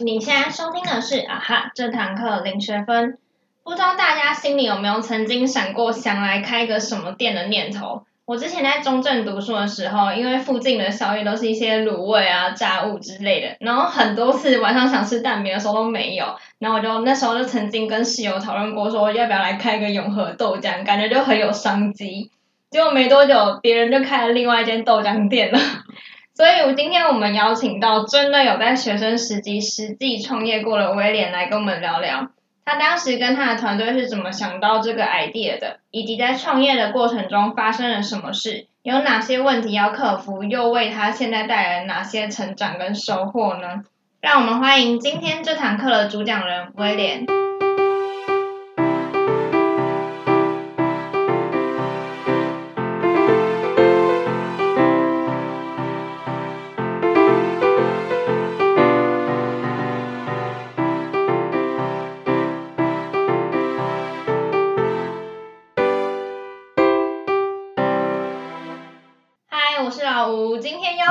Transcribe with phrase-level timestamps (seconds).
[0.00, 3.18] 你现在收听的是啊哈这堂课零学分。
[3.64, 8.04] 不知道大家心里有没有曾经闪过想来开个什么店的念头？
[8.24, 22.30] 我之前在中正读书的时候，因为附近的宵夜都是一些卤味啊、炸物之类的，然后很多次晚上想吃蛋饼的时候都没有，然后我就那时候就曾经跟室友讨论过，说要不要来开个永和豆浆，感觉就很有商机。
[22.70, 25.58] 结果没多久，别人就开了另外一间豆浆店了。
[26.38, 32.28] 所以，我今天我们邀请到真的有在学生时期实际创业过的威廉来跟我们聊聊，
[32.64, 43.82] 他当时跟他的团队是怎么想到这个 idea 的，以及在创业的过程中发生了什么事，有哪些问题要克服，又为他现在带来哪些成长跟收获呢？
[44.20, 47.26] 让我们欢迎今天这堂课的主讲人威廉。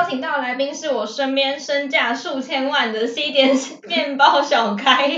[0.08, 3.54] 请到的来宾是我身边身价数千万的西点
[3.86, 5.10] 面包小开，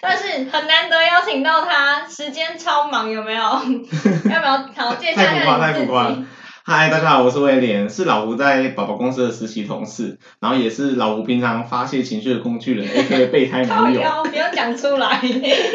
[0.00, 3.42] 但是很难得邀请到他，时间超忙，有没有？
[4.30, 6.24] 要不要好介绍一下你自己？。
[6.64, 14.00] 嗨，大家好，我是威廉，是老吴在宝宝公司的实习同事，然后也是老吴平常发泄情绪的工具人，A.K.A 备胎靠男友。
[14.00, 15.20] 腰，不要讲出来。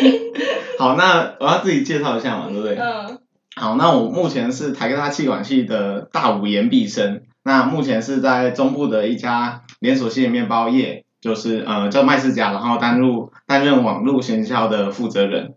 [0.80, 2.78] 好，那我要自己介绍一下嘛，对不对？
[2.78, 3.20] 嗯，
[3.58, 13.10] 好，那我目前是台科大气管系的大五研毕生，那目前是在中部的一家连锁性面包业，就是呃叫麦世家，然后担任
[13.46, 15.54] 担任网络行销的负责人。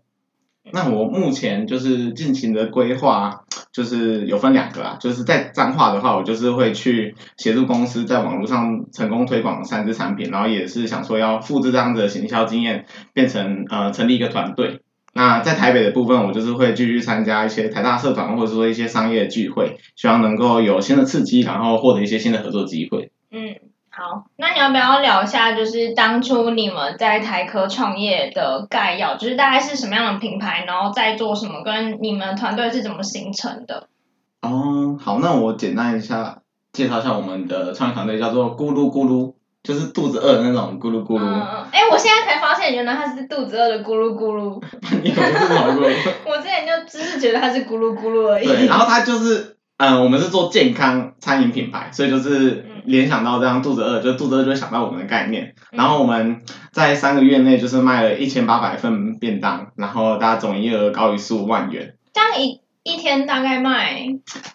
[0.71, 3.41] 那我目前就是进行的规划，
[3.73, 14.79] 就是有分两个啊，就是在彰化的话，我就是会去协助公司在网络上成功推广三支产品，然后也是想说要复制这样的行销经验，变成呃成立一个团队。
[15.13, 23.11] 那在台北的部分，我就是会继续参加一些台大社团，或者说一些商业聚会，希望能够有新的刺激，然后获得一些新的合作机会。
[23.29, 23.55] 嗯，
[23.89, 33.87] 好，那你要不要聊一下，就是当初你们在台科创业的概要，就是大概是什么样的品牌，然后在做什么，跟你们团队是怎么形成的？
[34.41, 39.33] 哦，好，那我简单一下介绍一下我们的创业团队，叫做咕噜咕噜，
[39.63, 41.23] 就是肚子饿的那种咕噜咕噜。
[41.23, 44.61] 嗯，哎、我现在才发现，原来它是肚子饿的咕噜咕噜。
[46.25, 48.47] 我之前就只是觉得它是咕噜咕噜而已。
[48.47, 55.53] 对，然后它就是，嗯，我们是做健康餐饮品牌，所以就是联想到这样肚子饿，就肚子饿就会想到我们的概念。
[55.71, 61.95] 然后我们在三个月内就是卖了一千八百份便当，然后大家总营业额高于十五万元。
[62.13, 64.07] 这样一一天大概卖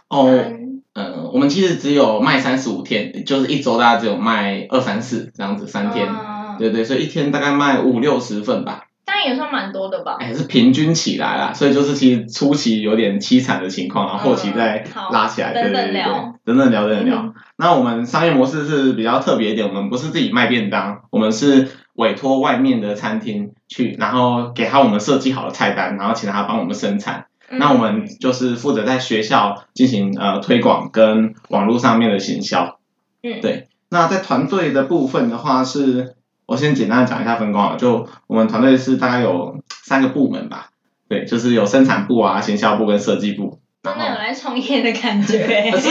[0.09, 0.66] 哦，三
[0.97, 6.09] 嗯，我们其实只有卖三十五天，就是一周大概只有卖二三四这样子，三天。
[6.09, 10.17] 嗯对对，所以一天大概卖五六十份吧，但也算蛮多的吧。
[10.19, 17.17] 哎，是平均起来啦，所以就是其实初期有点凄惨的情况，然后后期再拉起来，对等对对对等聊，等等聊，等等聊。
[17.19, 27.27] 嗯那我们商业模式是比较特别一点，我们不是自己卖便当，我们是委托外面的餐厅去，然后给他我们设计好的菜单，然后请他帮我们生产。
[27.49, 32.79] 嗯那我们就是负责在学校进行呃推广跟网络上面的行销。
[33.23, 33.69] 嗯对。
[33.89, 40.71] 那在团队的部分的话是，我先简单的讲一下分工啊，就我们团队是大概有三个部门吧，
[41.09, 43.61] 对，就是有生产部啊、行销部跟设计部。
[43.85, 45.39] 真的有来创业的感觉
[45.71, 45.89] 可是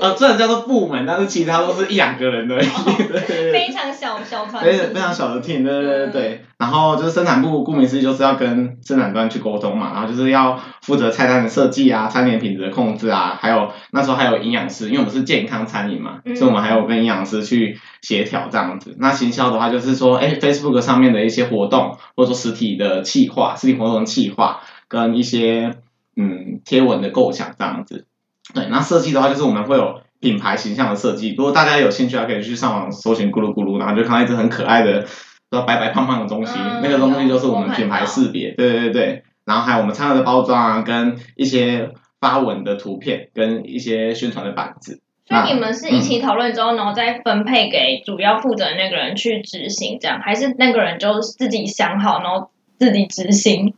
[0.00, 2.66] 呃， 虽然叫做部门，但是其他都是一两个人而已。
[2.66, 6.44] 对对对 非常小小团非体，非常小的 team，对对对嗯对。
[6.58, 18.96] 然后就是生产部，顾名思义就是要跟生产端去沟通嘛，然后就是要负责菜单的设计啊、餐点品质的控制啊，还有那时候还有营养师，因为我们是健康餐饮嘛，嗯所以我们还有跟营养师去协调这样子。
[18.98, 25.74] 那行销的话就是说，哎，Facebook 上面的一些活动，或者说实体的企划、实体活动的企划，跟一些
[26.16, 28.06] 嗯贴文的构想这样子。
[28.54, 35.06] 对，那设计的话就是我们会有品牌形象的设计，如果大家有兴趣，还可以去上网搜寻咕噜咕噜，然后就看到一只很可爱的，
[35.50, 39.22] 白白胖胖的东西，嗯那个东西就是我们品牌识别，对对对。
[39.44, 41.90] 然后还有我们餐盒的包装啊，跟一些
[42.20, 45.00] 发文的图片，跟一些宣传的板子。
[45.28, 53.74] 所以你们是一起讨论之后，然后再分配给主要负责的那个人去执行，这样还是那个人就自己想好，然后自己执行？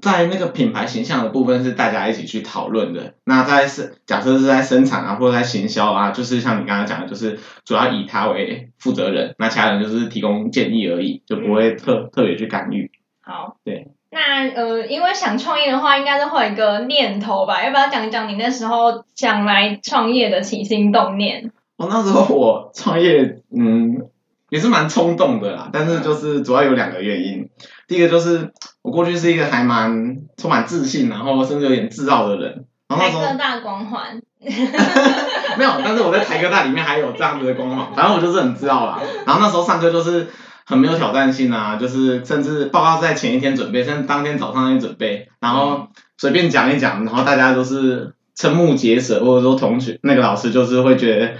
[0.00, 3.14] 在那个品牌形象的部分是大家一起去讨论的。
[3.24, 12.90] 那在是假设是在生产啊，或者在行销啊，就是像你刚刚讲的，就是主要以他为负责人，那其他人就是提供建议而已，就不会特、特别去干预。
[13.22, 13.88] 好，对。
[14.10, 17.62] 那呃，因为想创业的话，应该是会有一个念头吧？
[17.62, 21.52] 要不要讲一讲你那时候想来创业的起心动念？
[21.76, 24.08] 我、那时候我创业，嗯，
[24.48, 27.50] 也是蛮冲动的啦，但是就是主要有两个原因。
[27.88, 28.52] 第一个就是
[28.82, 32.66] 我过去是一个还蛮充满自信，然后甚至有点自傲的人。
[32.86, 39.00] 然后那时候台科大光环， 没有，但是我在台科大里面还有这样子的光环，反正我就是很自傲啦。
[39.26, 40.28] 然后那时候上课就是
[40.64, 51.34] 很没有挑战性啊，就是甚至报告在前一天准备，甚至当天早上就准备，然后随便讲一讲，然后大家都是瞠目结舌，或者说同学那个老师就是会觉得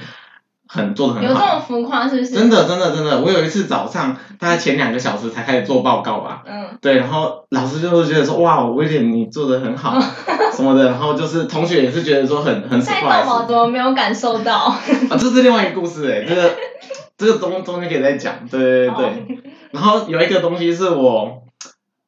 [0.68, 1.28] 很做的很好。
[1.28, 2.30] 有这么浮夸是不是？
[2.30, 9.98] 真的，真的，真的，我有一次早上大概前两个小时才开始做报告吧，嗯，对，然后老师就会觉得说，哇，威廉你做的很好
[10.54, 14.56] 什么的，然后就是同学也是觉得说很很太 surprise，逗了，怎么没有感受到？
[14.56, 14.80] 啊，
[15.18, 16.54] 这是另外一个故事哎，这个
[17.16, 19.38] 这个中中间可以再讲，对对对
[19.72, 21.42] 然后有一个东西是我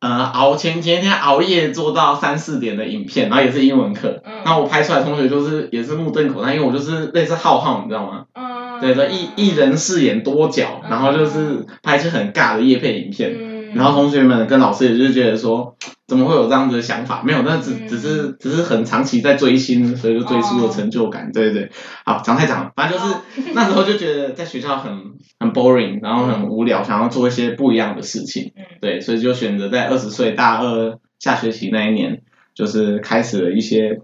[0.01, 8.25] 呃熬前前一天熬夜做到三四点的影片，然后也是英文课，嗯然后我拍出来，同学就是也是目瞪口呆，因为我就是类似浩浩，你知道吗？
[8.35, 8.50] 嗯，
[8.81, 13.35] 对对，一一人饰演多角，然后就是拍一些很尬的夜配影片。
[13.39, 17.23] 嗯，然后同学们跟老师也就觉得说，怎么会有这样子的想法？
[17.25, 21.31] 没有，那只嗯只是只是很长期在追星，所以就追出了成就感。
[21.33, 21.71] 对对对，
[22.05, 23.15] 好，讲太长了，反正就是
[23.55, 24.93] 那时候就觉得在学校很
[25.39, 28.53] 很 boring，然后很无聊，想要做一些不一样的事情。
[28.57, 32.23] 嗯对，所以就选择在二十岁大二下学期那一年，
[32.55, 34.01] 就是开始了一些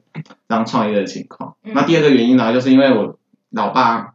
[0.49, 1.57] 这样创业的情况。
[1.65, 3.19] 嗯那第二个原因呢，就是因为我
[3.51, 4.15] 老爸，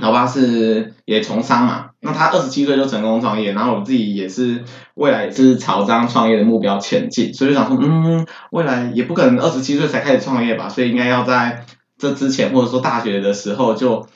[0.00, 11.64] 老爸是也从商嘛，那他二十七岁就成功创业，然后我自己也是未来也是朝这样创业的目标前进，所以就想说，嗯，未来也不可能二十七岁才开始创业吧，所以应该要在
[11.98, 14.06] 这之前或者说大学的时候就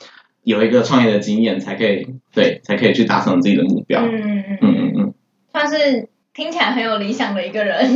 [0.43, 4.01] 有一个创业的经验，才可以对，才可以去达成自己的目标。
[4.01, 5.13] 嗯嗯嗯，嗯嗯嗯。
[5.53, 7.89] 算是听起来很有理想的一个人，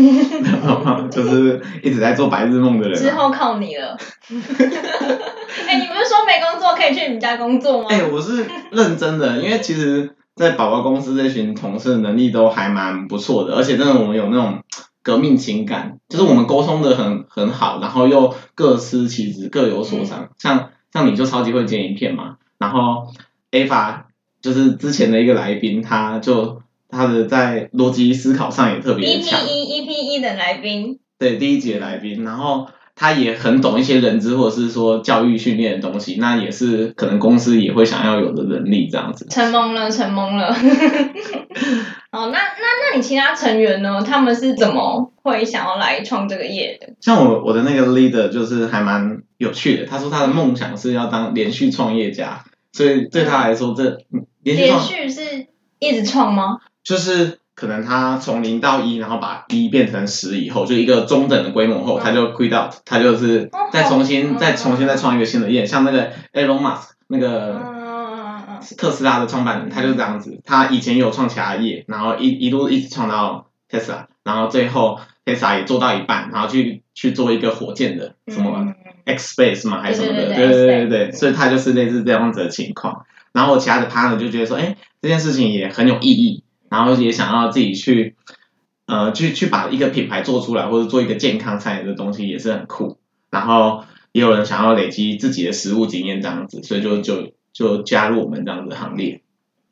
[1.12, 3.02] 就是一直在做白日梦的人、啊。
[3.02, 3.98] 之后靠你了。
[6.12, 7.88] 说没工作可以去你们家工作吗？
[7.90, 14.62] 哎、我是认真的，因为其实，在宝宝公司这群同事能力都还蛮不错的，而且真的我们有那种
[15.02, 20.30] 革命情感，就是我们沟通的很很好，然后又各司其职，各有所长。
[20.38, 23.08] 像像你就超级会剪影片嘛，然后
[23.52, 24.08] A 法
[24.42, 29.48] 就是之前的一个来宾，他就他的在逻辑思考上也特别强。
[29.48, 32.68] 一 EP 一的来宾，对第一节来宾，然后
[33.02, 39.26] 他也很懂一些人资或者是说教育训练的东西，那也是可能公司也会想要有的能力这样子。
[39.28, 40.54] 承蒙了，承蒙了。
[42.14, 44.04] 哦，那那那你其他成员呢？
[44.04, 46.94] 他们是怎么会想要来创这个业的？
[47.02, 55.48] 像我我的那个 leader 就是还蛮有趣的，他说他的梦想是要当连续创业家，所以对他来说这嗯连续连创续是
[55.80, 56.60] 一直创吗？
[56.84, 67.82] 就是可能他从零到一，然后把一变成十以后，就一个中等的规模后，嗯他就 quit out，他就是哦再重新、嗯再重新再创一个新的业，像那个 Elon Musk 那个。
[68.78, 83.04] 特斯拉的创办人，他就这样子，他以前有创其他业，然后一一路一直创到 Tesla，然后最后 Tesla 也做到一半，然后去去做一个火箭的嗯，什么 X Space 嘛，还是什么的，对对对对对，所以他就是类似这样子的情况。
[83.34, 88.16] 然后我其他的 partner 就觉得说，哎，这件事情也很有意义，然后也想要自己去，
[88.86, 92.98] 呃，去去把一个品牌做出来，或者做一个健康餐饮的东西也是很酷。
[93.30, 93.84] 然后
[94.14, 99.22] 也有人想要累积自己的食物经验这样子，所以就就就加入我们这样子的行列。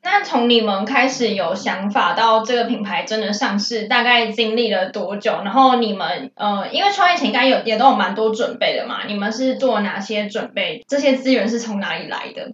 [0.02, 5.40] 那从你们开始有想法到这个品牌真的上市，大概经历了多久？
[5.44, 10.84] 然后你们呃，因为创业前应该有也都有蛮多准备的嘛，你们是做哪些准备？
[10.86, 12.52] 这些资源是从哪里来的？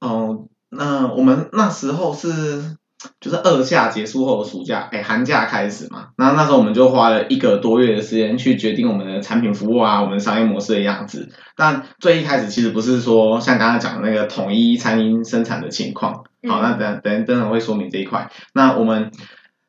[0.00, 2.76] 哦，那我们那时候是
[3.20, 11.30] 就是二夏结束后的暑假，哎，寒假开始嘛，那那时候我们就花了一个多月的时间去决定我们的产品服务啊，我们商业模式的样子。
[11.56, 18.30] 但最一开始其实不是说像刚刚讲的那个统一餐饮生产的情况，好，嗯那等等等等会说明这一块。
[18.54, 19.12] 那我们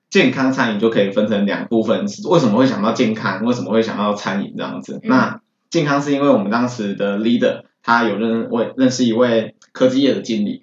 [0.10, 3.44] 健康餐饮就可以分成两部分，为什么会想到健康？
[3.44, 5.02] 为什么会想到餐饮这样子？
[5.04, 10.62] 嗯那健康是因为我们当时的 leader 他有认位认识一位科技业的经理，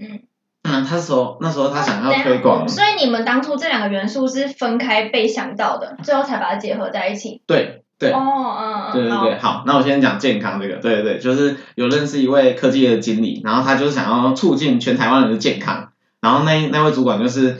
[0.64, 7.42] 嗯他说那时候他想要推广，所以你们当初这两个元素是分开被想到的，最后才把它结合在一起。
[7.46, 8.10] 对对。
[8.10, 15.90] 哦，嗯嗯，对对对，好，那我先讲健康这个，对对对，就是有认识一位科技的经理，然后他就是想要促进全台湾人的健康，
[16.20, 17.58] 然后那那位主管就是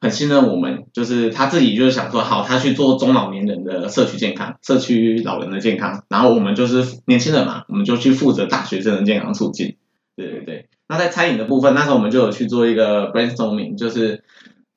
[0.00, 9.76] 很信任我们，就是他自己就是想说，好，他去做中老年人的社区健康，社区老人的健康，然后我们就是年轻人嘛，我们就去负责大学生的健康促进，
[10.16, 10.68] 对对对。
[10.88, 14.22] 那在餐饮的部分，那时候我们就有去做一个 brainstorming，就是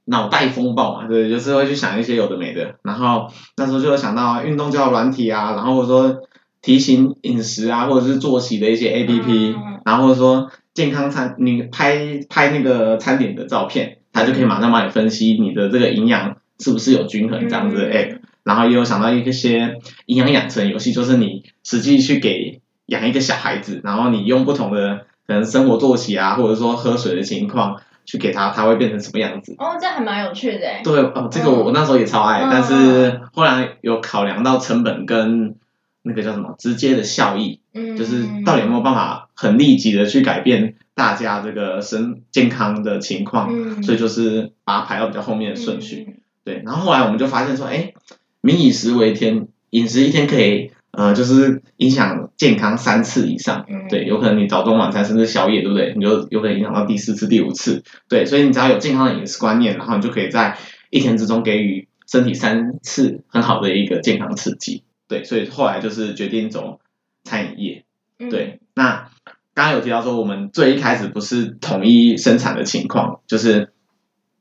[0.06, 2.76] 脑袋风暴嘛，对，就是会去想一些有的没的。
[2.84, 3.28] 然后
[3.58, 6.22] 那时候就有想到运动交友软体啊，然后或者说
[6.62, 19.78] 提醒饮食啊，或者是作息的一些 A P P，、嗯然后说健康餐，你拍拍那个餐点的照片，它就可以马上帮你分析你的这个营养是不是有均衡这样子的 app，、然后也有想到一些
[20.08, 29.56] 营养养成游戏，就是你实际去给养一个小孩子，然后你用不同的可能生活作息啊，或者说喝水的情况去给他，他会变成什么样子。
[29.58, 30.82] 哦，这还蛮有趣的诶。
[30.84, 35.56] 对哦，这个我我那时候也超爱，嗯但是后来有考量到成本跟
[36.04, 46.06] 那个叫什么直接的效益，嗯，就是到底有没有办法很立即的去改变大家这个身健康的情况，嗯，所以就是把它排到比较后面的顺序。
[46.08, 46.22] 嗯。
[46.46, 47.92] 对，然后后来我们就发现说，哎，
[48.40, 53.68] 民以食为天，饮食一天可以呃，就是影响健康三次以上。
[53.70, 55.94] 嗯对，有可能你早中晚餐甚至宵夜，对不对？
[55.96, 57.84] 你就有可能影响到第四次、第五次。
[58.10, 60.58] 对，所以你只要有健康的饮食观念，然后你就可以在
[60.90, 64.82] 一天之中给予身体三次很好的一个健康刺激。
[65.08, 66.80] 对，所以后来就是决定走
[67.24, 67.84] 餐饮业。
[68.18, 69.10] 嗯，对，那
[69.54, 73.72] 刚刚有提到说，我们最一开始不是统一生产的情况，就是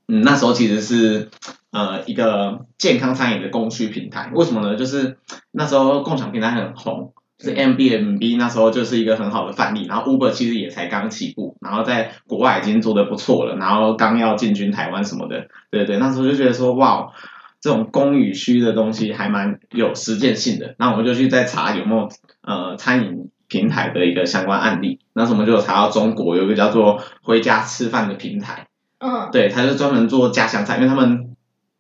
[0.09, 1.29] 嗯那时候其实是
[1.77, 4.31] 呃一个健康餐饮的供需平台。
[4.35, 4.77] 为什么呢？
[4.77, 5.19] 就是
[5.53, 9.85] 那时候共享平台很红，就是 M B M B 那时候就是一个很好的范例。
[9.87, 17.13] 然后 Uber 其实也才刚起步，然后在国外已经做的不错了，然后刚要进军台湾什么的，对对，那时候就觉得说哇。
[17.59, 22.09] 这种供与需的东西还蛮有实践性的，那我们就去再查有没有
[22.43, 25.01] 呃餐饮平台的一个相关案例。
[25.15, 28.69] 那时候我们就有查到中国有一个叫做回家吃饭的平台，
[28.99, 31.35] 嗯，对，它是专门做家乡菜，因为他们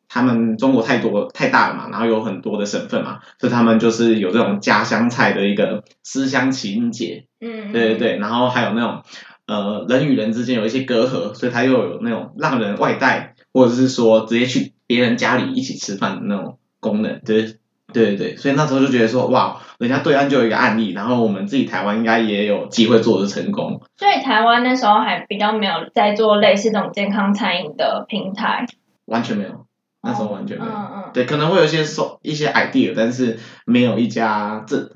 [0.08, 9.02] 他们中国太多太大了嘛，然后有很多的省份嘛，所以他们就是有这种家乡菜的一个思乡情节，嗯，对对对，然后还有那种
[9.46, 17.56] 呃人与人之间有一些隔阂，所以他又有那种让人外带或者是说直接去别人家里一起吃饭的那种功能，对对
[17.92, 28.66] 对对，所以那时候就觉得说哇，人家对岸就有一个案例，然后我们自己台湾应该也有机会做的成功，所以台湾那时候还比较没有在做类似这种健康餐饮的平台，
[29.06, 29.65] 完全没有，
[30.06, 30.70] 那时候完全没有。
[30.70, 34.92] 嗯嗯，对，可能会有一些收一些 idea，但是没有一家这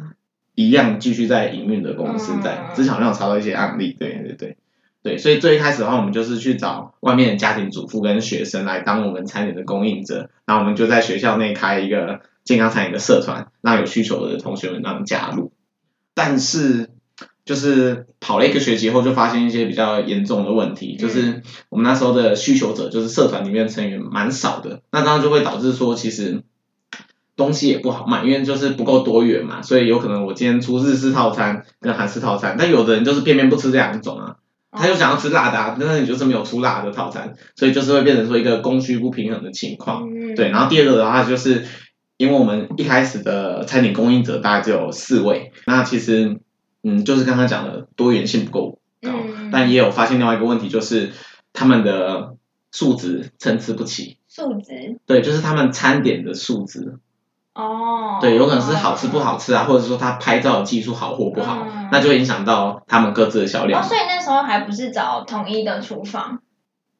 [0.55, 2.69] 一样继续在营运的公司在。
[2.69, 4.57] 嗯之前好像有查到一些案例，对对对
[5.03, 15.53] 对，所以最一开始的话，我们就是去找外面的家庭主妇跟学生来当我们餐饮的供应者，然后我们就在学校内开一个健康餐饮的社团，让有需求的同学们让加入。
[16.15, 16.91] 但是
[17.51, 26.45] 就是跑了一个学期后，就发现一些比较严重的问题，就是我们那时候的需求者，就是社团里面的成员蛮少的，那当然就会导致说，其实
[27.35, 34.37] 东西也不好卖，因为就是不够多元嘛，所以有可能我今天出日式套餐跟韩式套餐，但有的人就是偏偏不吃这两种啊，
[34.71, 40.09] 他就想要吃辣的、啊，但是你就是没有出辣的套餐，所以就是会变成说一个供需不平衡的情况。
[40.09, 41.67] 嗯，对，然后第二个的话就是，
[42.17, 46.39] 因为我们一开始的餐饮供应者大概只有四位，那其实
[46.83, 51.13] 嗯，就是刚刚讲的多元性不够高，嗯，但也有发现另外一个问题，就是
[51.53, 52.37] 他们的
[52.73, 54.17] 数值参差不齐。
[54.29, 56.99] 数值对，就是他们餐点的数值，
[57.53, 63.85] 哦，对，有可能是好吃不好吃啊，或者说他拍照的技术好或不好，嗯那就会影响到他们各自的销量哦，。
[63.85, 66.41] 所以那时候还不是找统一的厨房，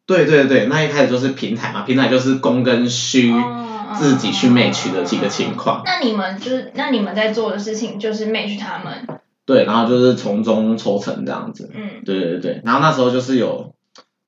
[0.07, 5.83] 对对对，那一开始就是平台嘛，平台就是供跟需哦自己去 match 的几个情况。
[5.85, 9.20] 那你们就是，那你们在做的事情就是 match 他们，
[9.51, 11.69] 对，然后就是从中抽成这样子。
[11.75, 13.75] 嗯对对对，然后那时候就是有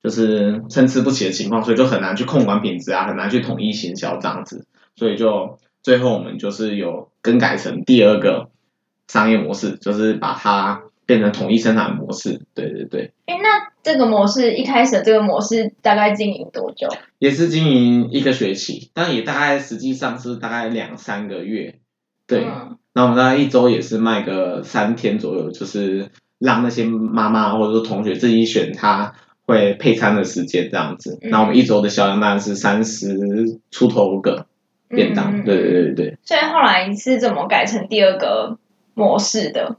[0.03, 4.65] 就是参差不齐的情况，所以就很难去控管品质啊，很难去统一行销这样子，
[4.97, 8.49] 所以就最后我们就是有更改成第二个
[9.07, 12.41] 商业模式，就是把它变成统一生产模式。
[12.53, 16.89] 对对对，哎，那这个模式一开始的这个模式大概经营多久？
[17.17, 21.79] 也是经营一个学期，但也大概实际上是大概两三个月。
[22.27, 26.09] 对，嗯那我们大概一周也是卖个三天左右，就是
[26.39, 29.13] 让那些妈妈或者说同学自己选他
[29.45, 31.17] 会配餐的时间这样子。
[31.21, 34.45] 嗯那我们一周的销量大概是三十出头个
[34.87, 36.17] 便当，嗯对对对对。
[36.23, 38.57] 所以后来是怎么改成第二个
[38.93, 39.75] 模式的？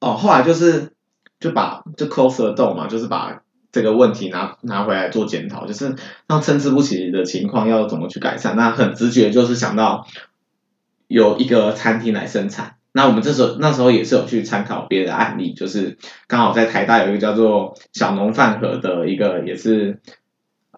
[0.00, 0.92] 哦，后来就是
[1.38, 5.94] 就把就 close the door 嘛，就是把这个问题拿拿回来做检讨，就是
[6.26, 8.56] 让参差不齐的情况要怎么去改善。
[8.56, 10.06] 那很直觉就是想到
[11.10, 12.76] 有一个餐厅来生产。
[12.92, 15.98] 那我们这时候那时候也是有去参考别的案例，就是
[16.28, 20.00] 刚好在台大有一个叫做小农饭盒的一个，也是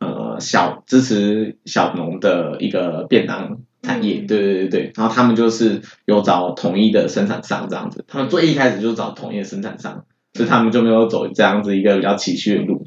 [0.00, 4.92] 呃小支持小农的一个便当产业，嗯对对对对。
[4.96, 12.86] 然后他们就是有找统一的生产商这样子，他们最一开始就找统一的生产商，所以他们就没有走这样子一个比较崎岖的路。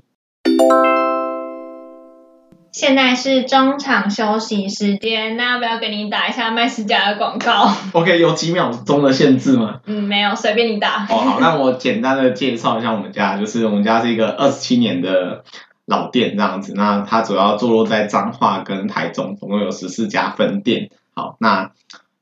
[2.76, 9.80] 现在是中场休息时间，那要不要给你打一下麦斯家的广告？OK，有几秒钟的限制吗？
[9.88, 11.06] 嗯，没有，随便你打。
[11.10, 15.46] 哦，好，那我简单的介绍一下我们家，就是我们家是一个二十七年的
[15.86, 20.90] 老店这样子，那它主要坐落在彰化跟台中，总共有十四家分店。
[21.14, 21.72] 好，那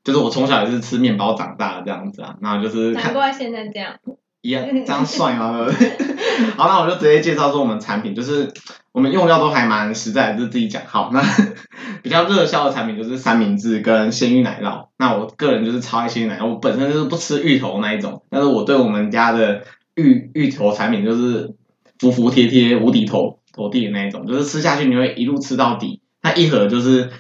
[0.03, 3.95] 就是我从小也是吃面包长大的这样子啊，那就是难怪现在这样。
[4.43, 5.65] 一样这样帅吗？
[6.57, 8.51] 好，那我就直接介绍说我们产品，就是
[8.91, 10.81] 我们用料都还蛮实在，就自己讲。
[10.85, 11.23] 好，那
[12.03, 14.89] 比较热销的产品就是三明治跟鲜芋奶酪。
[14.97, 19.63] 那我个人就是超爱鲜芋奶酪，我本身就是不吃芋头那一种，但是我对我们家的
[19.95, 21.55] 芋芋头产品就是
[21.99, 26.01] 服服帖帖、无敌头头地的那一种，就是吃下去你会一路吃到底。
[26.21, 27.11] 它一盒就是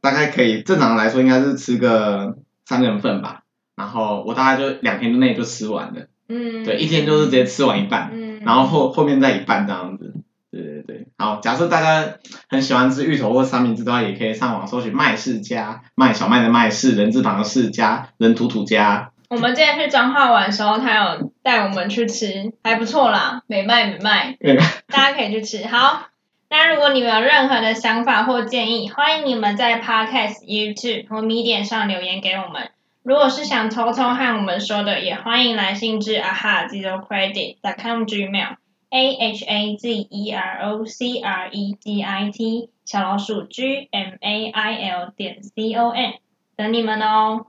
[0.00, 2.36] 大概可以正常来说应该是吃个
[2.66, 3.42] 三人份吧，
[3.76, 6.08] 然后我大概就两天之内就吃完了。
[6.28, 6.64] 嗯。
[6.64, 8.40] 对，一天就是直接吃完一半，嗯。
[8.44, 10.14] 然后后后面再一半这样子。
[10.50, 12.18] 对对对，好，假设大家
[12.50, 19.12] 很喜欢吃芋头或三明治的话，也可以上网搜寻麦世家，麦小麦的麦是人字旁的世家，人土土家。
[19.30, 25.66] 我们之前去彰化玩的时候，他有带我们去吃，还不错啦，美卖美卖，对大家可以去吃。
[25.66, 26.08] 好，
[26.50, 32.71] 那如果你们有任何的想法或建议，欢迎你们在 Podcast、YouTube 和 Medium 上留言给我们。
[33.04, 38.54] 如果是想偷偷和我们说的，也欢迎来信至 aha zero credit com gmail
[38.90, 43.88] a h a z e r o c r e d i t 小老鼠 g
[43.90, 46.12] m a i l 点 c o m
[46.54, 47.46] 等你们哦。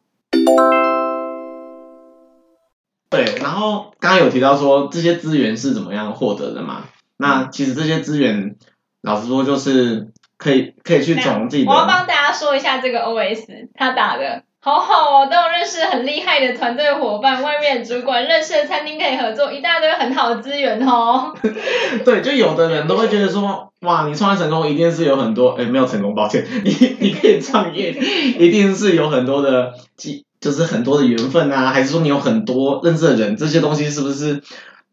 [3.11, 6.85] 对，然后刚刚有提到说这些资源是怎么样获得的嘛？
[7.17, 8.55] 那其实这些资源，
[9.01, 10.07] 老实说就是
[10.37, 11.71] 可以可以去从自己的。
[11.71, 21.35] 我要帮大家说一下这个 OS，他打的好好哦，都有认识很厉害的团队伙伴，外面主管，认识的餐厅可以合作，一大堆很好的资源哦。
[22.05, 27.91] 对，就有的人都会觉得说，哇，你创业成功一定是有很多，哎，没有成功，抱歉， 你你可以创业，
[28.39, 34.41] 一定是有很多的机，就是很多的缘分啊，还是说你有很多认识的人，这些东西是不是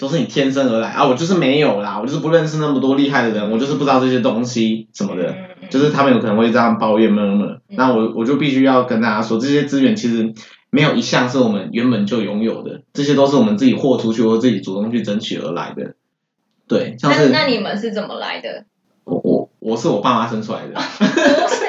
[0.01, 1.07] 都是你天生而来啊？
[1.07, 5.31] 我就是没有啦，我就是不认识那么多厉害的人，我就是不知道这些东西什么的。
[5.31, 5.37] 嗯
[5.69, 10.35] 就是他们有可能会这样抱怨 murmur，那我我就必须要跟大家说，这些资源其实
[10.71, 15.95] 没有一项是我们原本就拥有的，这些都是我们自己豁出去或自己主动去争取而来的。
[16.67, 18.65] 对，像是那那你们是怎么来的？
[19.05, 20.75] 我我我是我爸妈生出来的。
[20.75, 21.05] 不
[21.55, 21.65] 是，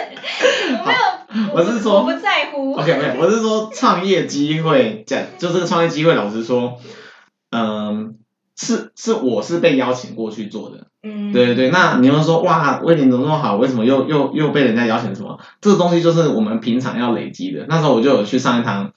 [0.79, 2.73] 我没有，我是说我不在乎。
[2.73, 6.79] OK OK，我是说创业机会，这样就这个创业机会，老实说，
[7.51, 8.15] 嗯，
[8.62, 10.86] 是是我是被邀请过去做的。
[11.02, 13.56] 嗯，对对对，那你又说哇，威廉怎么那么好？
[13.58, 15.39] 为什么又又又被人家邀请什么？
[15.60, 17.65] 这个东西就是我们平常要累积的。
[17.67, 18.91] 那时候我就有去上一堂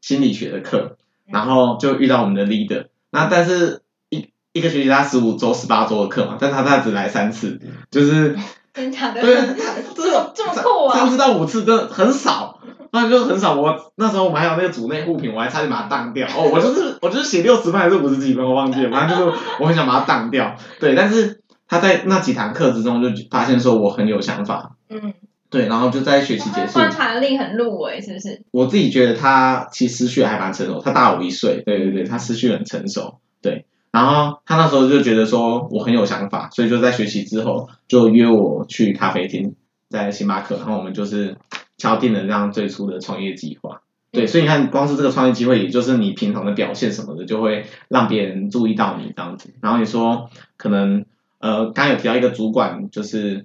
[0.00, 2.86] 心理学的课，然后就遇到我们的 leader。
[3.10, 8.36] 那但是一一个学期他十五周、十八周的课嘛，但他他只来三次，就是
[8.72, 9.20] 真假的？
[9.20, 9.34] 对，
[9.96, 10.96] 这么这么酷啊！
[10.96, 12.60] 三次到五次真的很少。
[12.92, 16.26] 那就很少，我那时候我们还有那个组内互评，我还差点把它当掉。
[16.28, 20.56] 哦，我就是我就是写六十分还是五十几分，我忘记了，反正就是我很想把它当掉。
[20.80, 25.12] 对，但是他在那几堂课之中就发现说我很有想法，嗯，
[25.50, 28.42] 对，然后就在学期结束，观察力很入围，是不是？
[28.50, 33.66] 我自己觉得他其实思绪还蛮成熟，他大我一岁，对对对，他思绪很成熟，对。
[33.90, 39.54] 然后他那时候就觉得说我很有想法，所以就在学习之后就约我去咖啡厅，
[39.88, 41.36] 在星巴克，然后我们就是
[41.78, 43.80] 敲定了这样最初的创业计划。
[44.10, 49.54] 对，所以你看，光是这个创业机会，也就是你平常的表现什么的，就会让别人注意到你这样子。
[49.60, 51.04] 然后你说可能
[51.38, 53.44] 呃，刚刚有提到一个主管，就是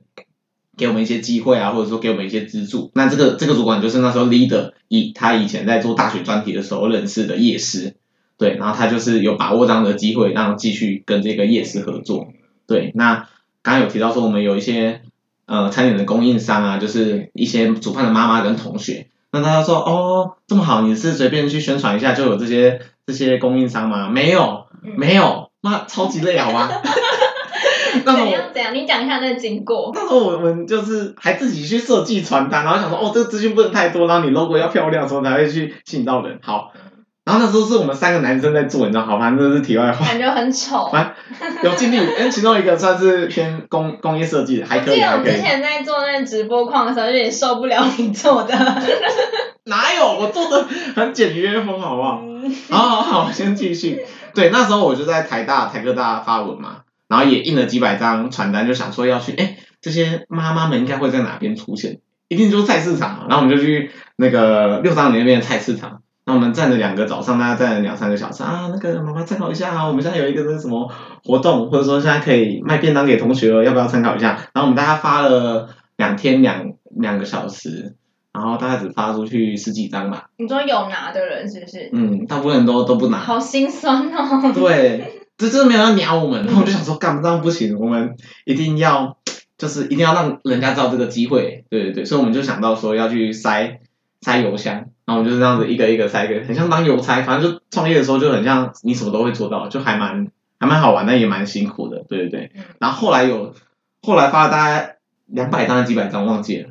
[0.78, 2.91] 给我们一些机会啊，或者说给我们一些资助。
[2.96, 7.96] 那这个这个主管就是那时候 leader 以他以前在做大学专题的时候认识的叶师，
[8.38, 12.30] 对，然后他就是有把握这样的机会，让继续跟这个叶师合作。
[12.65, 13.28] 对，那
[13.62, 15.02] 刚刚有提到说我们有一些
[15.46, 19.08] 呃餐饮的供应商啊，就是一些煮饭的妈妈跟同学。
[19.32, 24.08] 那他就说哦，这么好，你是随便去宣传一下就有这些这些供应商吗？
[24.10, 26.70] 没有，没有，那超级累好吗？
[28.06, 28.74] 那怎我样怎样？
[28.74, 29.92] 你讲一下那个经过。
[29.94, 36.40] 那时候我们就是还自己去设计传单，然后想说哦，这个资讯不能太多，然后你 logo 要漂亮，所以才会去吸引到人。
[36.42, 36.72] 好，
[37.26, 40.06] 然后那时候是我们三个男生在做，你知道，好，反正这是题外话。
[40.06, 40.90] 感觉很丑。
[40.92, 41.16] 反
[41.64, 45.24] 有尽力，因为其中一个算是偏工工业设计的，还可以，我记得我。
[45.24, 48.54] 之前在做那直播框的时候，有点受不了你做的。
[49.66, 52.22] 哪有我做的很简约风，好不好？
[52.26, 54.06] 嗯好好好，先继续。
[54.36, 62.00] 对，那时候我就在台大、台科大发文嘛，然后也印了几百张传单，就想说要去，哎，这些妈妈们应该会在哪边出现？
[62.28, 63.26] 一定就是菜市场嘛。
[63.30, 68.70] 然后我们就去那个六张里那边的菜市场，那我们站了两个早上，大家站了两三个小时啊。
[68.72, 70.90] 那个妈妈参考一下啊，我们现在有一个那个什么
[71.24, 74.30] 活动，或者说现在可以卖便当给同学了，要不要参考一下？
[74.54, 77.96] 然后我们大家发了两天两两个小时，
[78.32, 80.30] 然后大概只发出去十几张吧。
[80.38, 81.90] 你说有拿的人是不是？
[81.92, 83.18] 嗯，大部分人都都不拿。
[83.18, 84.52] 好心酸哦。
[84.54, 89.18] 对，这真的没有人鸟我们，然后我就想说，干这样不行，我们一定要
[89.58, 93.82] 就是一定要让人家知道这个机会，对对对，所以我们就想到说要去塞
[94.22, 100.28] 塞邮箱，然后我们就是这样子一个一个塞，一个很像当邮差，反正就创业的时候就很像你什么都会做到，就还蛮
[100.60, 102.52] 还蛮好玩，但也蛮辛苦的，对对对。
[102.56, 103.54] 嗯然后后来有
[104.02, 106.70] 后来发了大概两百张还是几百张忘记了，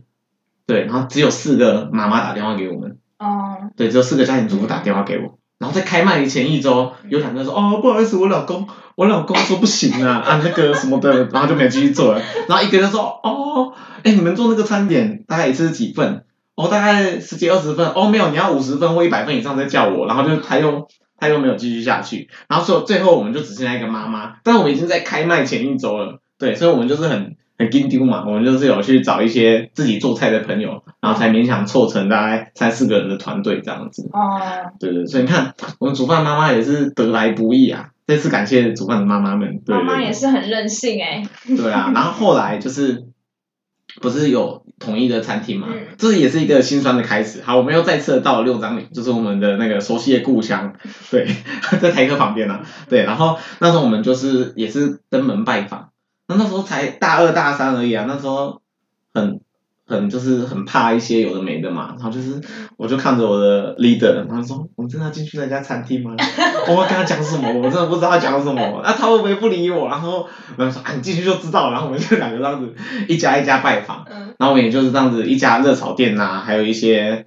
[0.66, 2.98] 对，然后只有四个妈妈打电话给我们。
[3.18, 8.66] 哦，对，只有四个家庭主妇打电话给我，然后在开卖前一周，有两个说哦不好意思，我老公
[8.96, 16.24] 我老公说不行啊啊那个什么的，然后就没有继续做了，然后一个人说哦，哎你们做那个餐点大概一次是几份？
[16.54, 20.86] 哦大概十几二十分，哦没有你要五十分或一百分以上再叫我，然后就他又
[21.18, 27.36] 他又没有继续下去，然后所以最后我们就只剩下一个妈妈，但我们已经在开卖前一周了，对，所以我们就是很。
[27.58, 34.08] 很跟丢嘛，我们就是有去找一些自己做菜的朋友，然后才勉强凑成大概三四个人的团队这样子。
[34.12, 34.40] 哦，
[34.80, 37.90] 对对，所以你看，我们煮饭妈妈也是得来不易啊。
[38.04, 41.22] 这次感谢煮饭的妈妈们，对妈妈也是很任性哎。
[41.46, 41.92] 对对啊。
[41.94, 43.04] 然后后来就是
[44.00, 47.42] 不是有统一的餐厅嘛，嗯这也是一个心酸的开始。
[47.42, 50.74] 好，我们又再次到了六张岭，就是我们的那个熟悉的故乡，
[51.10, 51.26] 对，
[51.80, 52.64] 在台科旁边啊。
[52.88, 55.90] 对，然后那时候我们就是也是登门拜访，
[56.28, 58.62] 那那时候才大二大三而已啊，那时候
[59.14, 59.40] 很。
[59.92, 62.40] 很就是很怕一些有的没的嘛，然后就是
[62.76, 66.14] 我就看着我的 leader，然后说我们真的要进去那家餐厅吗？
[66.66, 67.48] 我要跟他讲什么？
[67.52, 68.80] 我真的不知道他讲什么。
[68.82, 69.88] 那、他会不会不理我？
[69.88, 70.26] 然后
[70.56, 71.72] 我就说啊，你进去就知道了。
[71.72, 72.74] 然后我们就两个这样子
[73.08, 77.26] 一家一家拜访，嗯，然后我们也就是这样子一家热炒店呐、还有一些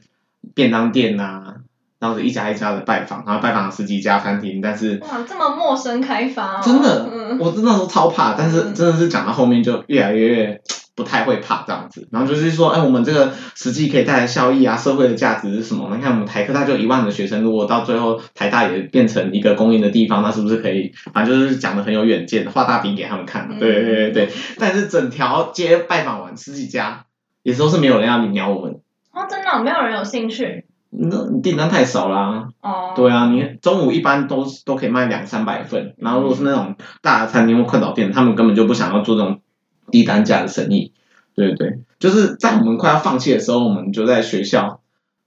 [0.53, 1.55] 便当店呐、
[1.99, 6.61] 这样子一家一家的拜访，然后拜访了十几家餐厅，但是哇，这么陌生开发哦。
[6.63, 10.61] 真的，嗯，我真的那时候超怕，但是嗯真的是讲到后面就越来越
[10.95, 12.07] 不太会怕这样子。
[12.11, 15.91] 然后就是说，哎，我们这个实际可以带来效益啊，社会的价值是什么？
[15.95, 20.91] 你看我们台科大就一万的学生，如果到最后台大也变成一个公营的地方，那是不是可以？
[21.13, 23.47] 反正就是讲的很有远见，画大饼给他们看。
[23.51, 24.29] 嗯对对对对。
[24.57, 27.05] 但是整条街拜访完十几家，
[27.43, 28.79] 也都是没有人要鸟我们。
[29.11, 30.65] 哦，真的哦没有人有兴趣
[30.97, 32.93] 那你订单太少啦，哦。
[32.95, 39.41] 对啊，你中午一般都都可以卖两三百份，然后如果是那种大的餐厅或快早店，他们根本就不想要做这种
[39.91, 40.91] 低单价的生意。
[41.35, 44.79] 对对对，就是在我们快要放弃的时候，我们就在学校，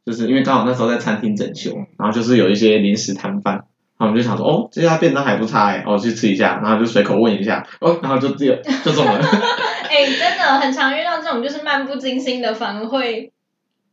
[0.07, 3.65] 就是因为刚好那时候在餐厅整修，然后就是有一些临时摊贩，然
[3.99, 9.19] 后我们就想说，哦，这家便当还不差哎，哦，去吃一下，然后就随口问一下，哦，然后就只有 就中了。
[9.19, 13.31] 哎、真的很常遇到这种，就是漫不经心的，反而会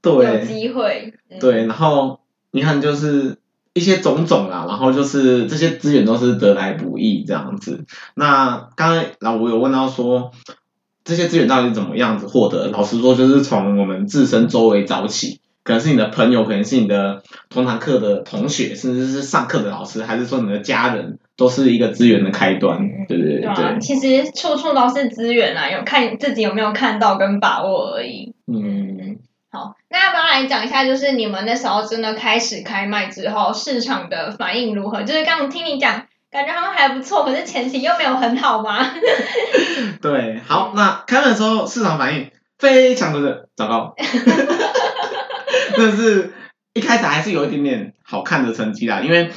[0.03, 1.13] 有机会。
[1.29, 3.37] 嗯、对，然后你看就是
[3.75, 7.83] 一些种种啦，然后就是这些资源都是得来不易这样子。
[8.15, 10.31] 那刚才老吴有问到说，
[11.03, 12.69] 这些资源到底怎么样子获得？
[12.71, 22.79] 老实说，就是从我们自身周围找起，可能是你的朋友，可能是你的同堂课的同学，甚至是上课的老师，还是说你的家人，都是一个资源的开端。
[23.09, 28.33] 对对对对啊，对，其实处处都是资源啊，有看自己有没有看到跟把握而已。
[28.47, 28.74] 嗯，
[29.55, 35.01] 好，那要不要来讲一下，就是你们那时候真的开始开卖之后，市场的反应如何？
[35.03, 38.85] 就是刚刚听你讲，感觉好像还不错，可是前期又没有很好嘛。
[40.01, 43.95] 对，好，那开门的时候市场反应非常的糟糕，
[45.77, 46.33] 但是
[46.73, 49.31] 一开始还是有一点点好看的成绩啦，因为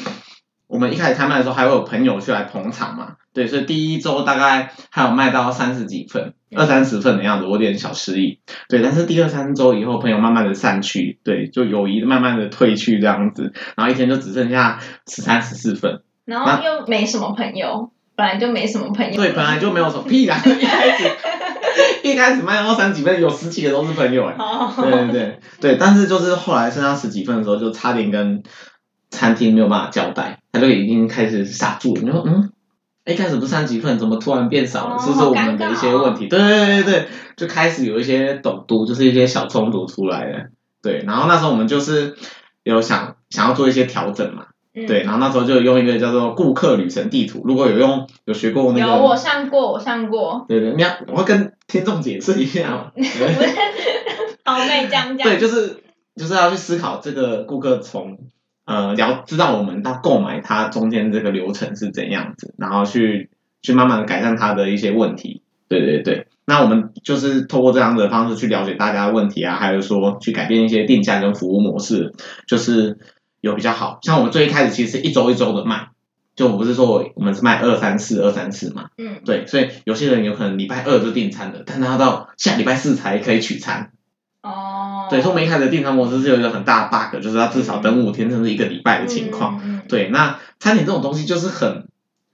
[0.69, 19.17] 我们一开始开卖的时候还会有朋友去来捧场嘛，对，所以第一周大概还有卖到三十几份，二三十份的样子，我有点小失意，对，但是第二三周以后，朋友慢慢的散去，对，就友谊慢慢的退去这样子，然后一天就只剩下十三十四份，然后又没什么朋友，本来就没什么朋友。
[19.17, 21.11] 对，本来就没有什么屁啦，一开始
[22.05, 24.35] 一开始卖到三十几份，有十几个都是朋友哎。
[24.39, 28.43] 哦，对对对对，但是就是后来剩下十几份的时候，就差点跟
[29.11, 32.01] 餐厅没有办法交代，他就已经开始傻住了。
[32.03, 32.51] 你说嗯，
[33.07, 34.97] 一开始不是三十几份，怎么突然变少了？
[34.97, 36.29] 哦是不是我们的一些问题？
[36.29, 40.47] 对对对对，就开始有一些抖突，就是一些小冲突出来了。
[40.83, 42.17] 对，然后那时候我们就是
[42.63, 50.45] 有想想要做一些调整嘛，嗯对，然后那时候就用一个叫做顾客旅程地图，如果有用有学过那个，有我上过，我上过。
[50.49, 52.93] 对对，你要我会跟听众解释一下嘛。
[52.95, 53.49] 对不是，
[54.45, 55.29] 好，妹讲讲。
[55.29, 55.83] 对，就是
[56.15, 58.19] 就是要去思考这个顾客从
[58.69, 63.31] 呃了知道我们到购买它中间这个流程是怎样子，然后去
[63.63, 65.43] 去慢慢的改善它的一些问题。
[65.69, 72.15] 对对对，那我们就是透过这样的方式去了解大家的问题啊，还有说去改变一些定价跟服务模式，
[72.47, 72.99] 就是
[73.41, 73.99] 有比较好。
[74.03, 75.89] 像我们最一开始其实是一周一周的卖，
[76.37, 83.93] 就我不是说我我们是卖二三四二三四嘛，嗯，对，所以有些人有可能礼拜二就订餐了，但他到下礼拜四才可以取餐。
[84.43, 89.61] 哦，对，所以我们一开始订餐模式是有一个很大的 bug，就是要至少等五天甚至一个礼拜的情况。
[89.89, 91.89] 对，那餐点这种东西就是很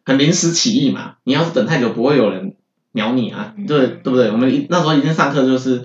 [0.04, 2.54] 很临时起意嘛，你要是等太久，不会有人
[2.92, 4.30] 鸟你啊，嗯对对不对？
[4.30, 5.84] 我们一那时候一天上课就是，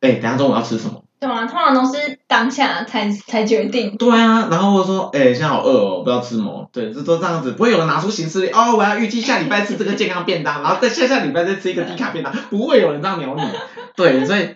[0.00, 1.04] 哎，等下中午要吃什么？
[1.20, 3.96] 对啊，通常都是当下才才决定。
[3.96, 6.70] 对啊，然后我说，哎，现在好饿哦，不知道吃什么。
[6.72, 13.42] 对，就都这样子，不会有人拿出行事历，哦，我要预计下礼拜吃这个健康便当，然后再下下礼拜再吃一个低卡便当，不会有人这样鸟你。
[13.96, 14.50] 对，所以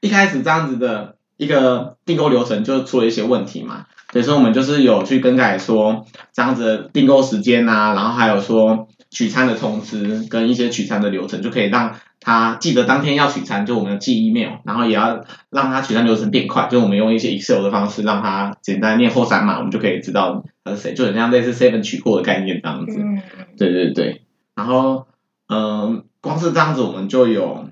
[0.00, 3.86] 一开始这样子的一个订购流程就出了一些问题嘛。
[4.10, 22.98] 所以说我们就是有去更改说这样子的订购时间啊，然后还有说取餐的通知跟一些取餐的流程，就可以让他记得当天要取餐，就我们寄 email，然后也要让他取餐流程变快，就我们用一些 Excel 的方式让他简单念后三码，我们就可以知道他是谁，就很像类似 Seven 取货的概念这样子。
[22.98, 23.20] 嗯，
[23.58, 24.22] 对对对，
[24.54, 25.06] 然后
[25.48, 27.68] 嗯，光是这样子我们就有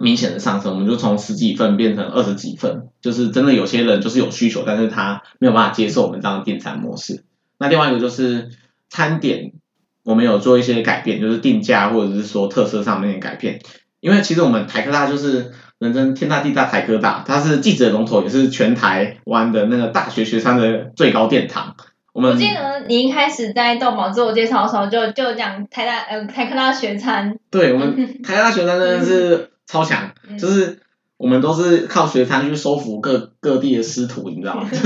[0.00, 7.24] 明显的上升，我们就从十几份变成二十几份，就是真的有些人就是有需求，但是他没有办法接受我们这样的订餐模式。
[7.58, 8.50] 那另外一个就是
[8.88, 9.52] 餐点，
[10.04, 13.60] 我们有做一些改变，就是定价或者是说特色上面的改变。
[14.00, 21.74] 因为其实我们台科大就是人称天大地大台科大，它是记者龙头，也是全台湾的那个大学学餐的最高殿堂。
[22.12, 30.80] 我们我记得你一开始在豆宝自我介绍的时候就就讲台大呃台科大学餐，对我们台大学餐真的是超强，嗯就是
[31.16, 34.68] 我们都是靠学餐去收服各各地的师徒，你知道吗？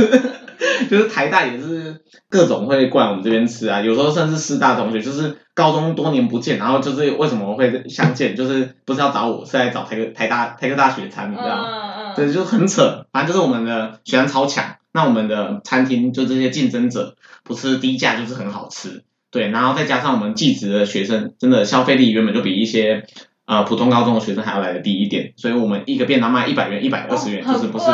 [0.88, 11.64] 就是台大也是各种会过来我们这边吃啊，有时候甚至师大同学就是高中多年不见，然后就是为什么会相见，就是不是要找我，是来找台科台大台科大学餐，你知道吗？
[11.64, 23.06] 嗯嗯，对，就很扯，反正就是我们的学餐超强，那我们的餐厅就这些竞争者不是低价就是很好吃，对，然后再加上我们技职的学生，真的消费力原本就比一些
[23.46, 27.86] 呃普通高中的学生还要来的低一点，所以我们一个便当卖一百元、一百二十元，就是不是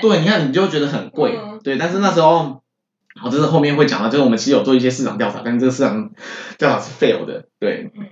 [0.00, 2.62] 对，你看你就会觉得很贵，嗯对，但是那时候。
[3.20, 6.10] 好，这是后面会讲到，就是我们其实有做一些市场调查，但是这个市场
[6.56, 8.06] 调查是 fail 的，对，嗯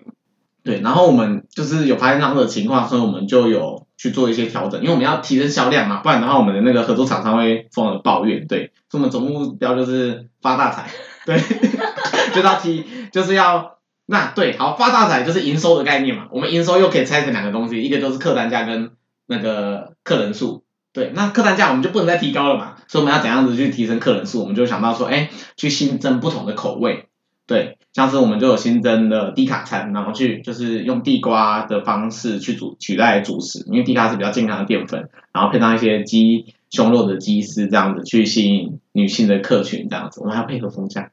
[0.64, 10.90] 对，然后我们就是有发现这样的情况，所以我们就有去做一些调整，因为我们要提升销量嘛，不然的话我们的那个合作厂商会疯了抱怨，对，所以我们总目标就是发大财，
[11.24, 11.38] 对，
[12.34, 13.75] 就是要提，就是要
[14.06, 18.92] 那对，好发大财就是营收的概念嘛，我们营收又可以拆成两个东西，一个就是客单价跟
[19.26, 20.64] 那个客人数。
[20.92, 24.40] 对，那客单价我们就不能再提高了嘛，所以我们要怎样子去提升客人数？
[24.40, 27.08] 我们就想到说，哎，去新增不同的口味，
[27.46, 41.10] 对，像是我们就有新增的低卡餐，然后去就是用地瓜的方式去煮取代主食，因为地瓜是比较健康的淀粉，然后配上一些鸡胸肉的鸡丝这样子去吸引女性的客群这样子，我们还要配合风酱，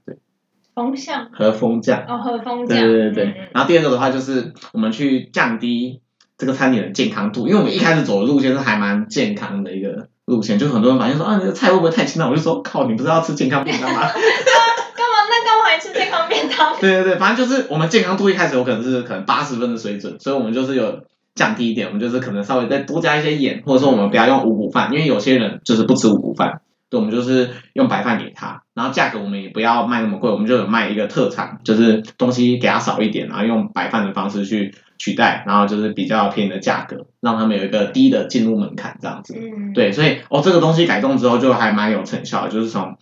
[0.74, 1.30] 风向。
[1.32, 3.24] 和风降，哦和风对，对对对。
[3.26, 6.02] 嗯，然后第二个的话就是我们去降低
[6.38, 12.30] 这个餐点的健康度，因为我们一开始走的路线是还蛮健康的一个路线，就很多人反映说啊你的菜会不会太清淡？
[12.30, 14.02] 我就说靠，你不是要吃健康便当吗？
[14.08, 15.18] 干嘛？
[15.30, 16.76] 那干嘛还吃健康便当？
[16.80, 21.02] 对对对，反正就是我们健康度一开始有可能是可能八十分的水准，所以我们就是有
[21.36, 26.62] 降低一点，我们就是可能稍微再多加一些盐，或者说我们不要用五谷饭，因为有些人就是不吃五谷饭，
[26.94, 39.34] 对，我们就是用白饭给他，然后价格我们也不要卖那么贵，我们就有卖一个特产，就是东西给他少一点，然后用白饭的方式去取代，然后就是比较便宜的价格，让他们有一个低的进入门槛这样子。
[39.36, 42.96] 嗯，对，所以哦，这个东西改动之后就还蛮有成效的，就是从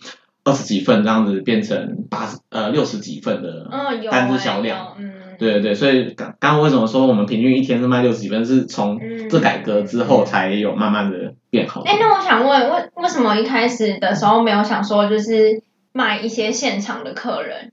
[0.45, 3.67] 二十几份这样子变成八十呃六十几份的
[4.09, 4.79] 单欸日销量。
[4.79, 5.10] 有嗯，
[5.41, 11.81] 对对对，所以刚刚刚为什么说我们平均一天是卖六十几份，是从嗯这改革之后才有慢慢的变好。
[11.81, 17.71] 哎，那我想问，为为什么一开始的时候没有想说就是卖一些现场的客人？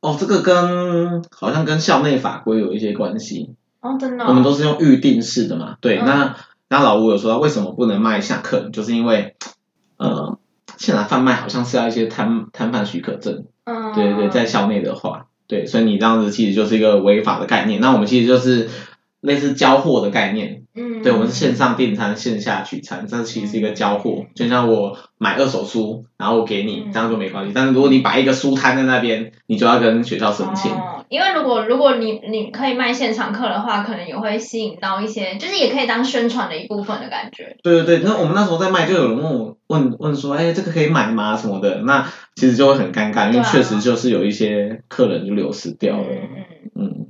[0.00, 5.76] 哦，这个跟好像跟校内法规有一些关系，哦，真的哦，我们都是用预定式的嘛。
[5.82, 6.14] 对，嗯那
[6.70, 9.36] 刚刚老吴有说到为什么不能卖下客人，就是因为
[9.98, 10.38] 呃
[10.78, 13.44] 现场贩卖好像是要一些摊摊贩许可证。
[13.64, 17.80] 嗯，对对对，在校内的话，对，所以你这样子其实就是一个违法的概念。
[17.80, 18.68] 那我们其实就是
[19.20, 24.26] 类似交货的概念，嗯，对，我们是线上订餐，线下取餐，这其实是一个交货。
[24.34, 27.52] 就像我买二手书，然后我给你嗯，这样就没关系。
[27.54, 30.70] 但是如果你摆一个书摊在那边，你就要跟学校申请。
[30.70, 37.56] 哦，因为如果如果你你可以卖现场课的话，可能也会吸引到一些，就是也可以当宣传的一部分的感觉。
[37.62, 41.34] 对对对，那我们那时候在卖，就有人问我问问说，哎，这个可以买吗？
[41.34, 46.06] 什么的，那其实就会很尴尬，因为确实就是有一些客人就流失掉了。
[46.74, 47.06] 嗯。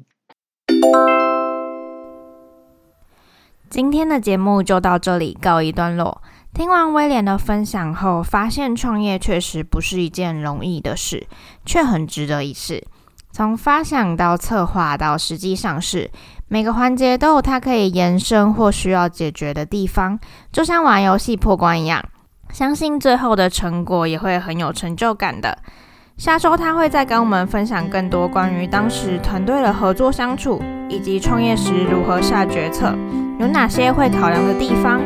[3.69, 6.23] 今天的节目就到这里告一段落。
[6.55, 11.27] 听完威廉的分享后，发现创业确实不是一件容易的事，
[11.67, 12.87] 却很值得一试。
[13.33, 16.09] 从发想到策划到实际上市，
[16.47, 20.17] 每个环节都有它可以延伸或需要解决的地方，
[20.53, 22.01] 就像玩游戏破关一样。
[22.53, 25.59] 相信最后的成果也会很有成就感的。
[26.17, 32.95] 下周他会再跟我们分享更多关于当时团队的合作相处，以及创业时如何下决策，
[33.39, 35.01] 有哪些会考量的地方，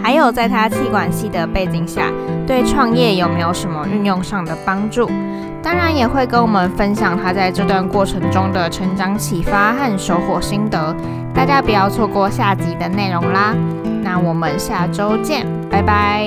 [0.00, 2.10] 还有在他气管系的背景下，
[2.46, 5.10] 对创业有没有什么运用上的帮助。
[5.60, 10.94] 当然也会跟我们分享他在这段过程中的成长启发和收获心得。
[11.34, 13.54] 大家不要错过下集的内容啦！
[14.02, 16.24] 那我们下周见，拜拜。